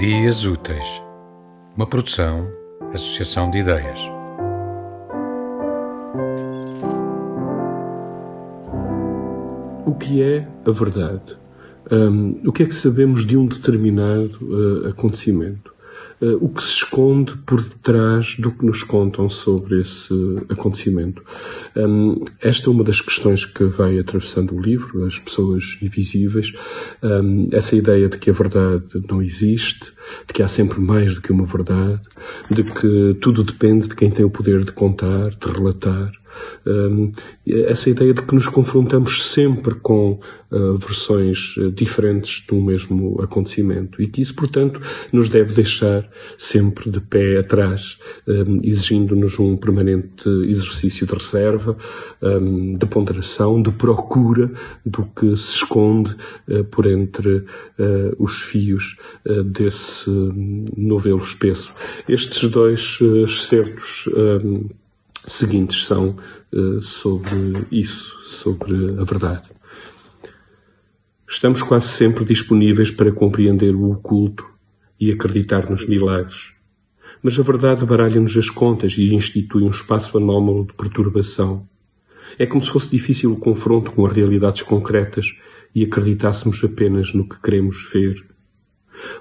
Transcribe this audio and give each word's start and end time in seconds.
Dias 0.00 0.46
Úteis, 0.46 1.02
uma 1.76 1.86
produção, 1.86 2.50
associação 2.90 3.50
de 3.50 3.58
ideias. 3.58 4.00
O 9.84 9.92
que 9.92 10.22
é 10.22 10.48
a 10.64 10.70
verdade? 10.70 11.36
Um, 11.92 12.40
o 12.46 12.50
que 12.50 12.62
é 12.62 12.66
que 12.66 12.74
sabemos 12.74 13.26
de 13.26 13.36
um 13.36 13.44
determinado 13.44 14.38
uh, 14.40 14.88
acontecimento? 14.88 15.74
Uh, 16.20 16.44
o 16.44 16.48
que 16.48 16.62
se 16.62 16.74
esconde 16.74 17.36
por 17.46 17.62
detrás 17.62 18.36
do 18.38 18.52
que 18.52 18.64
nos 18.64 18.82
contam 18.82 19.28
sobre 19.28 19.80
esse 19.80 20.14
acontecimento. 20.48 21.22
Um, 21.76 22.24
esta 22.40 22.68
é 22.68 22.72
uma 22.72 22.84
das 22.84 23.00
questões 23.00 23.44
que 23.44 23.64
vai 23.64 23.98
atravessando 23.98 24.54
o 24.54 24.60
livro, 24.60 25.04
as 25.04 25.18
pessoas 25.18 25.78
invisíveis, 25.80 26.52
um, 27.02 27.48
essa 27.52 27.76
ideia 27.76 28.08
de 28.08 28.18
que 28.18 28.30
a 28.30 28.34
verdade 28.34 28.84
não 29.08 29.22
existe, 29.22 29.92
de 30.26 30.32
que 30.32 30.42
há 30.42 30.48
sempre 30.48 30.80
mais 30.80 31.14
do 31.14 31.20
que 31.20 31.32
uma 31.32 31.44
verdade, 31.44 32.00
de 32.50 32.62
que 32.62 33.16
tudo 33.20 33.42
depende 33.42 33.88
de 33.88 33.94
quem 33.94 34.10
tem 34.10 34.24
o 34.24 34.30
poder 34.30 34.64
de 34.64 34.72
contar, 34.72 35.30
de 35.30 35.50
relatar, 35.50 36.12
essa 37.46 37.90
ideia 37.90 38.14
de 38.14 38.22
que 38.22 38.34
nos 38.34 38.48
confrontamos 38.48 39.30
sempre 39.30 39.74
com 39.76 40.20
uh, 40.50 40.78
versões 40.78 41.56
uh, 41.56 41.70
diferentes 41.70 42.44
um 42.52 42.62
mesmo 42.62 43.20
acontecimento 43.22 44.02
e 44.02 44.06
que 44.06 44.20
isso, 44.20 44.34
portanto, 44.34 44.80
nos 45.12 45.28
deve 45.28 45.54
deixar 45.54 46.08
sempre 46.36 46.90
de 46.90 47.00
pé 47.00 47.38
atrás, 47.38 47.98
exigindo-nos 48.62 49.38
um 49.38 49.56
permanente 49.56 50.28
exercício 50.48 51.06
de 51.06 51.14
reserva, 51.14 51.76
de 52.76 52.86
ponderação, 52.86 53.62
de 53.62 53.70
procura 53.70 54.52
do 54.84 55.04
que 55.04 55.36
se 55.36 55.54
esconde 55.54 56.16
uh, 56.48 56.64
por 56.64 56.86
entre 56.86 57.44
os 58.18 58.42
fios 58.42 58.96
desse 59.46 60.10
novelo 60.76 61.22
espesso. 61.22 61.72
Estes 62.08 62.50
dois 62.50 62.98
excertos 63.00 64.08
seguintes 65.26 65.86
são 65.86 66.16
uh, 66.52 66.82
sobre 66.82 67.66
isso, 67.70 68.18
sobre 68.24 69.00
a 69.00 69.04
verdade. 69.04 69.48
Estamos 71.28 71.62
quase 71.62 71.86
sempre 71.86 72.24
disponíveis 72.24 72.90
para 72.90 73.12
compreender 73.12 73.74
o 73.74 73.90
oculto 73.92 74.44
e 74.98 75.12
acreditar 75.12 75.70
nos 75.70 75.86
milagres. 75.86 76.52
Mas 77.22 77.38
a 77.38 77.42
verdade 77.42 77.84
baralha-nos 77.84 78.36
as 78.36 78.50
contas 78.50 78.98
e 78.98 79.14
institui 79.14 79.62
um 79.62 79.70
espaço 79.70 80.16
anómalo 80.18 80.66
de 80.66 80.72
perturbação. 80.72 81.68
É 82.38 82.46
como 82.46 82.64
se 82.64 82.70
fosse 82.70 82.90
difícil 82.90 83.32
o 83.32 83.36
confronto 83.36 83.92
com 83.92 84.06
as 84.06 84.12
realidades 84.12 84.62
concretas 84.62 85.26
e 85.74 85.84
acreditássemos 85.84 86.62
apenas 86.64 87.12
no 87.12 87.28
que 87.28 87.40
queremos 87.40 87.88
ver. 87.92 88.24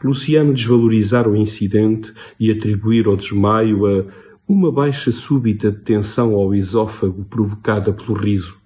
Luciano 0.03 0.53
desvalorizar 0.53 1.27
o 1.27 1.35
incidente 1.35 2.13
e 2.39 2.51
atribuir 2.51 3.07
ao 3.07 3.15
desmaio 3.15 3.85
a 3.85 4.05
uma 4.51 4.71
baixa 4.71 5.11
súbita 5.11 5.71
de 5.71 5.77
tensão 5.77 6.33
ao 6.33 6.55
esófago 6.55 7.23
provocada 7.23 7.93
pelo 7.93 8.15
riso, 8.15 8.57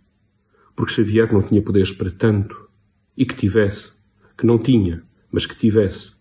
porque 0.74 0.94
Xavier 0.94 1.34
não 1.34 1.42
tinha 1.42 1.62
poderes 1.62 1.92
para 1.92 2.10
tanto, 2.10 2.70
e 3.18 3.26
que 3.26 3.36
tivesse, 3.36 3.92
que 4.38 4.46
não 4.46 4.58
tinha, 4.58 5.04
mas 5.30 5.46
que 5.46 5.58
tivesse. 5.58 6.14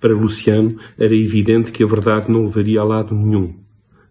Para 0.00 0.14
Luciano 0.14 0.78
era 0.96 1.16
evidente 1.16 1.72
que 1.72 1.82
a 1.82 1.86
verdade 1.86 2.30
não 2.30 2.44
levaria 2.44 2.80
a 2.80 2.84
lado 2.84 3.12
nenhum, 3.12 3.58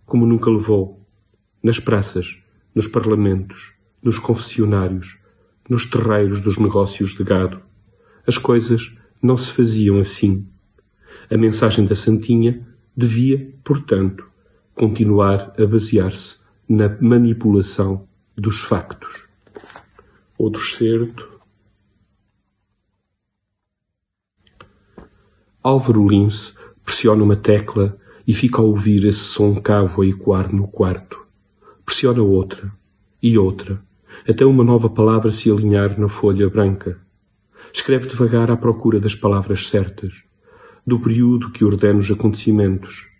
como 0.06 0.26
nunca 0.26 0.52
levou, 0.52 1.08
nas 1.64 1.80
praças, 1.80 2.38
nos 2.76 2.86
parlamentos, 2.86 3.72
nos 4.04 4.20
confessionários, 4.20 5.18
nos 5.70 5.86
terreiros 5.86 6.42
dos 6.42 6.58
negócios 6.58 7.12
de 7.12 7.24
gado. 7.24 7.62
As 8.28 8.38
coisas 8.38 8.94
não 9.24 9.38
se 9.38 9.52
faziam 9.52 10.00
assim. 10.00 10.46
A 11.30 11.38
mensagem 11.38 11.86
da 11.86 11.96
Santinha 11.96 12.68
devia, 12.94 13.56
portanto, 13.64 14.30
continuar 14.76 15.54
a 15.60 15.66
basear-se 15.66 16.36
na 16.68 16.90
manipulação 17.02 18.08
dos 18.36 18.62
factos. 18.62 19.28
Outro 20.38 20.66
certo. 20.66 21.30
Álvaro 25.62 26.08
Lins 26.08 26.56
pressiona 26.84 27.24
uma 27.24 27.36
tecla 27.36 27.98
e 28.26 28.34
fica 28.34 28.62
a 28.62 28.64
ouvir 28.64 29.06
esse 29.06 29.20
som 29.20 29.62
cavo 29.62 30.02
a 30.02 30.08
ecoar 30.08 30.54
no 30.54 30.68
quarto. 30.68 31.20
Pressiona 31.86 32.24
outra 32.24 32.72
e 33.22 33.38
outra, 33.38 33.84
até 34.28 34.46
uma 34.46 34.64
nova 34.64 34.90
palavra 34.90 35.32
se 35.32 35.52
alinhar 35.52 36.00
na 36.00 36.10
folha 36.10 36.50
branca. 36.50 37.00
Escreve 37.74 38.08
devagar 38.08 38.50
à 38.50 38.58
procura 38.58 39.00
das 39.00 39.14
palavras 39.14 39.70
certas, 39.70 40.24
do 40.88 41.00
período 41.00 41.52
que 41.52 41.64
ordena 41.64 42.00
os 42.00 42.10
acontecimentos, 42.10 43.11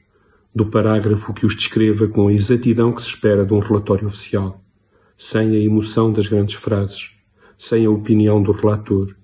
do 0.54 0.66
parágrafo 0.66 1.34
que 1.34 1.46
os 1.46 1.56
descreva 1.56 2.08
com 2.08 2.28
a 2.28 2.34
exatidão 2.34 2.92
que 2.94 3.02
se 3.02 3.10
espera 3.10 3.46
de 3.46 3.54
um 3.54 3.60
relatório 3.60 4.08
oficial, 4.08 4.62
sem 5.18 5.52
a 5.52 5.60
emoção 5.60 6.12
das 6.12 6.28
grandes 6.28 6.56
frases, 6.56 7.12
sem 7.58 7.86
a 7.86 7.90
opinião 7.90 8.42
do 8.42 8.52
relator, 8.52 9.16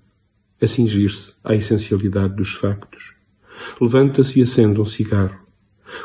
a 0.62 0.68
cingir-se 0.68 1.34
à 1.44 1.54
essencialidade 1.56 2.36
dos 2.36 2.54
factos. 2.54 3.14
Levanta-se 3.82 4.40
e 4.40 4.44
acende 4.44 4.80
um 4.80 4.86
cigarro. 4.86 5.40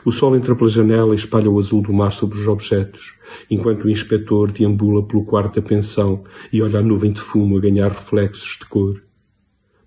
O 0.05 0.13
sol 0.13 0.37
entra 0.37 0.55
pela 0.55 0.69
janela 0.69 1.13
e 1.13 1.17
espalha 1.17 1.51
o 1.51 1.59
azul 1.59 1.83
do 1.83 1.93
mar 1.93 2.13
sobre 2.13 2.39
os 2.39 2.49
objetos, 2.49 3.15
enquanto 3.51 3.85
o 3.85 3.91
inspetor 3.91 4.51
deambula 4.51 5.07
pelo 5.07 5.25
quarto 5.25 5.61
da 5.61 5.67
pensão 5.67 6.25
e 6.53 6.63
olha 6.63 6.79
a 6.79 6.83
nuvem 6.83 7.13
de 7.13 7.21
fumo 7.21 7.57
a 7.57 7.61
ganhar 7.61 7.91
reflexos 7.91 8.59
de 8.61 8.67
cor. 8.67 9.03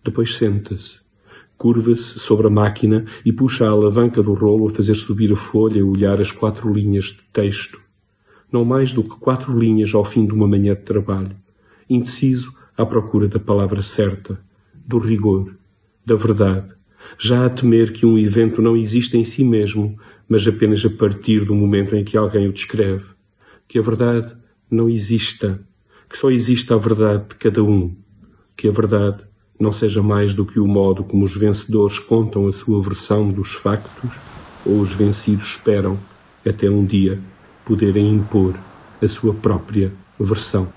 Depois 0.03 0.35
senta-se, 0.35 0.99
Curva-se 1.57 2.19
sobre 2.19 2.47
a 2.47 2.49
máquina 2.49 3.05
e 3.25 3.31
puxa 3.31 3.65
a 3.65 3.69
alavanca 3.69 4.21
do 4.21 4.33
rolo 4.33 4.67
a 4.67 4.69
fazer 4.69 4.95
subir 4.95 5.31
a 5.31 5.37
folha 5.37 5.79
e 5.79 5.83
olhar 5.83 6.19
as 6.19 6.31
quatro 6.31 6.71
linhas 6.71 7.05
de 7.05 7.21
texto. 7.31 7.79
Não 8.51 8.65
mais 8.65 8.93
do 8.93 9.03
que 9.03 9.17
quatro 9.17 9.57
linhas 9.57 9.93
ao 9.93 10.03
fim 10.03 10.25
de 10.25 10.33
uma 10.33 10.47
manhã 10.47 10.73
de 10.75 10.81
trabalho. 10.81 11.35
Indeciso 11.89 12.53
à 12.77 12.85
procura 12.85 13.27
da 13.27 13.39
palavra 13.39 13.81
certa, 13.81 14.39
do 14.73 14.97
rigor, 14.97 15.55
da 16.05 16.15
verdade. 16.15 16.73
Já 17.17 17.45
a 17.45 17.49
temer 17.49 17.93
que 17.93 18.05
um 18.05 18.17
evento 18.17 18.61
não 18.61 18.75
existe 18.75 19.17
em 19.17 19.23
si 19.23 19.43
mesmo, 19.43 19.97
mas 20.27 20.45
apenas 20.47 20.85
a 20.85 20.89
partir 20.89 21.45
do 21.45 21.55
momento 21.55 21.95
em 21.95 22.03
que 22.03 22.17
alguém 22.17 22.47
o 22.47 22.53
descreve. 22.53 23.05
Que 23.67 23.79
a 23.79 23.81
verdade 23.81 24.35
não 24.69 24.89
exista, 24.89 25.59
que 26.09 26.17
só 26.17 26.29
exista 26.29 26.75
a 26.75 26.77
verdade 26.77 27.29
de 27.29 27.35
cada 27.35 27.63
um. 27.63 27.95
Que 28.55 28.67
a 28.67 28.71
verdade 28.71 29.23
não 29.59 29.71
seja 29.71 30.01
mais 30.01 30.33
do 30.33 30.45
que 30.45 30.59
o 30.59 30.67
modo 30.67 31.03
como 31.03 31.25
os 31.25 31.35
vencedores 31.35 31.97
contam 31.99 32.47
a 32.47 32.53
sua 32.53 32.81
versão 32.81 33.29
dos 33.29 33.53
factos 33.53 34.11
ou 34.65 34.79
os 34.79 34.93
vencidos 34.93 35.45
esperam 35.45 35.97
até 36.45 36.69
um 36.69 36.85
dia 36.85 37.19
poderem 37.65 38.15
impor 38.15 38.55
a 39.01 39.07
sua 39.07 39.33
própria 39.33 39.91
versão. 40.19 40.67